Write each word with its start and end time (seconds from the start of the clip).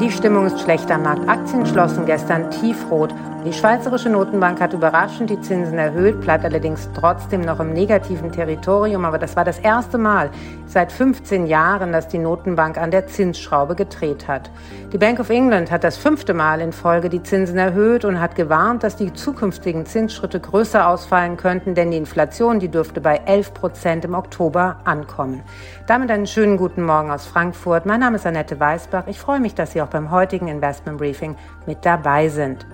Die 0.00 0.10
Stimmung 0.10 0.46
ist 0.46 0.60
schlecht 0.60 0.90
am 0.90 1.04
Markt. 1.04 1.28
Aktien 1.28 1.64
schlossen 1.64 2.06
gestern 2.06 2.50
tiefrot. 2.50 3.14
Die 3.44 3.52
Schweizerische 3.52 4.08
Notenbank 4.08 4.60
hat 4.60 4.72
überraschend 4.72 5.28
die 5.28 5.40
Zinsen 5.40 5.76
erhöht, 5.76 6.20
bleibt 6.20 6.44
allerdings 6.44 6.88
trotzdem 6.94 7.40
noch 7.40 7.58
im 7.58 7.72
negativen 7.72 8.30
Territorium. 8.30 9.04
Aber 9.04 9.18
das 9.18 9.34
war 9.34 9.44
das 9.44 9.58
erste 9.58 9.98
Mal 9.98 10.30
seit 10.66 10.92
15 10.92 11.46
Jahren, 11.46 11.90
dass 11.90 12.06
die 12.06 12.18
Notenbank 12.18 12.78
an 12.78 12.92
der 12.92 13.08
Zinsschraube 13.08 13.74
gedreht 13.74 14.28
hat. 14.28 14.48
Die 14.92 14.98
Bank 14.98 15.18
of 15.18 15.28
England 15.28 15.72
hat 15.72 15.82
das 15.82 15.96
fünfte 15.96 16.34
Mal 16.34 16.60
in 16.60 16.72
Folge 16.72 17.08
die 17.08 17.22
Zinsen 17.22 17.58
erhöht 17.58 18.04
und 18.04 18.20
hat 18.20 18.36
gewarnt, 18.36 18.84
dass 18.84 18.94
die 18.94 19.12
zukünftigen 19.12 19.86
Zinsschritte 19.86 20.38
größer 20.38 20.86
ausfallen 20.86 21.36
könnten, 21.36 21.74
denn 21.74 21.90
die 21.90 21.96
Inflation, 21.96 22.60
die 22.60 22.68
dürfte 22.68 23.00
bei 23.00 23.22
11 23.26 23.54
Prozent 23.54 24.04
im 24.04 24.14
Oktober 24.14 24.76
ankommen. 24.84 25.42
Damit 25.88 26.12
einen 26.12 26.28
schönen 26.28 26.56
guten 26.56 26.84
Morgen 26.84 27.10
aus 27.10 27.26
Frankfurt. 27.26 27.86
Mein 27.86 28.00
Name 28.00 28.16
ist 28.16 28.26
Annette 28.26 28.58
Weißbach. 28.60 29.08
Ich 29.08 29.18
freue 29.18 29.31
mich, 29.40 29.54
dass 29.54 29.72
Sie 29.72 29.82
auch 29.82 29.88
beim 29.88 30.10
heutigen 30.10 30.48
Investment 30.48 30.98
Briefing 30.98 31.36
mit 31.66 31.84
dabei 31.84 32.28
sind. 32.28 32.66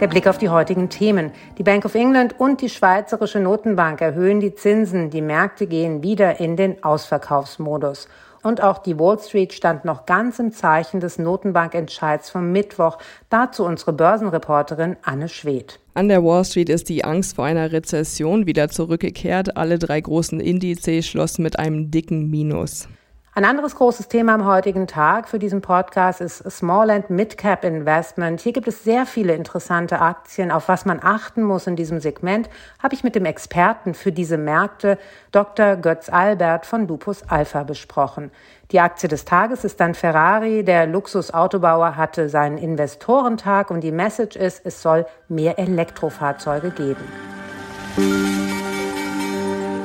Der 0.00 0.08
Blick 0.08 0.26
auf 0.26 0.36
die 0.36 0.50
heutigen 0.50 0.90
Themen. 0.90 1.32
Die 1.56 1.62
Bank 1.62 1.86
of 1.86 1.94
England 1.94 2.38
und 2.38 2.60
die 2.60 2.68
Schweizerische 2.68 3.40
Notenbank 3.40 4.02
erhöhen 4.02 4.40
die 4.40 4.54
Zinsen. 4.54 5.08
Die 5.08 5.22
Märkte 5.22 5.66
gehen 5.66 6.02
wieder 6.02 6.38
in 6.38 6.56
den 6.56 6.84
Ausverkaufsmodus. 6.84 8.06
Und 8.46 8.62
auch 8.62 8.78
die 8.78 8.96
Wall 8.96 9.18
Street 9.18 9.52
stand 9.52 9.84
noch 9.84 10.06
ganz 10.06 10.38
im 10.38 10.52
Zeichen 10.52 11.00
des 11.00 11.18
Notenbankentscheids 11.18 12.30
vom 12.30 12.52
Mittwoch. 12.52 12.96
Dazu 13.28 13.64
unsere 13.64 13.92
Börsenreporterin 13.92 14.96
Anne 15.02 15.28
Schwedt. 15.28 15.80
An 15.94 16.06
der 16.06 16.22
Wall 16.22 16.44
Street 16.44 16.68
ist 16.68 16.88
die 16.88 17.02
Angst 17.02 17.34
vor 17.34 17.44
einer 17.44 17.72
Rezession 17.72 18.46
wieder 18.46 18.68
zurückgekehrt. 18.68 19.56
Alle 19.56 19.80
drei 19.80 20.00
großen 20.00 20.38
Indizes 20.38 21.08
schlossen 21.08 21.42
mit 21.42 21.58
einem 21.58 21.90
dicken 21.90 22.30
Minus. 22.30 22.86
Ein 23.36 23.44
anderes 23.44 23.74
großes 23.74 24.08
Thema 24.08 24.32
am 24.32 24.46
heutigen 24.46 24.86
Tag 24.86 25.28
für 25.28 25.38
diesen 25.38 25.60
Podcast 25.60 26.22
ist 26.22 26.50
Small 26.50 26.88
and 26.88 27.10
Mid 27.10 27.36
Cap 27.36 27.64
Investment. 27.64 28.40
Hier 28.40 28.54
gibt 28.54 28.66
es 28.66 28.82
sehr 28.82 29.04
viele 29.04 29.34
interessante 29.34 30.00
Aktien. 30.00 30.50
Auf 30.50 30.68
was 30.68 30.86
man 30.86 31.00
achten 31.02 31.42
muss 31.42 31.66
in 31.66 31.76
diesem 31.76 32.00
Segment, 32.00 32.48
habe 32.82 32.94
ich 32.94 33.04
mit 33.04 33.14
dem 33.14 33.26
Experten 33.26 33.92
für 33.92 34.10
diese 34.10 34.38
Märkte, 34.38 34.96
Dr. 35.32 35.76
Götz 35.76 36.08
Albert 36.08 36.64
von 36.64 36.88
Lupus 36.88 37.24
Alpha, 37.28 37.64
besprochen. 37.64 38.30
Die 38.72 38.80
Aktie 38.80 39.06
des 39.06 39.26
Tages 39.26 39.64
ist 39.64 39.80
dann 39.80 39.92
Ferrari. 39.92 40.64
Der 40.64 40.86
Luxusautobauer 40.86 41.94
hatte 41.94 42.30
seinen 42.30 42.56
Investorentag 42.56 43.70
und 43.70 43.82
die 43.82 43.92
Message 43.92 44.36
ist, 44.36 44.62
es 44.64 44.80
soll 44.80 45.04
mehr 45.28 45.58
Elektrofahrzeuge 45.58 46.70
geben. 46.70 48.35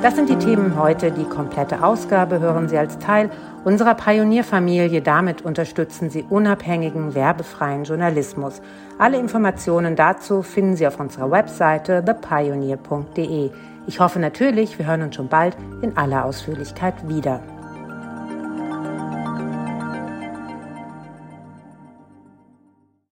Das 0.01 0.15
sind 0.15 0.29
die 0.29 0.37
Themen 0.37 0.79
heute. 0.79 1.11
Die 1.11 1.25
komplette 1.25 1.83
Ausgabe 1.83 2.39
hören 2.39 2.67
Sie 2.67 2.75
als 2.75 2.97
Teil 2.97 3.29
unserer 3.63 3.93
Pionierfamilie. 3.93 4.99
Damit 4.99 5.43
unterstützen 5.43 6.09
Sie 6.09 6.25
unabhängigen, 6.27 7.13
werbefreien 7.13 7.83
Journalismus. 7.83 8.63
Alle 8.97 9.19
Informationen 9.19 9.95
dazu 9.95 10.41
finden 10.41 10.75
Sie 10.75 10.87
auf 10.87 10.99
unserer 10.99 11.29
Webseite 11.29 12.03
thepioneer.de. 12.03 13.51
Ich 13.85 13.99
hoffe 13.99 14.19
natürlich, 14.19 14.79
wir 14.79 14.87
hören 14.87 15.03
uns 15.03 15.15
schon 15.15 15.27
bald 15.27 15.55
in 15.83 15.95
aller 15.95 16.25
Ausführlichkeit 16.25 17.07
wieder. 17.07 17.39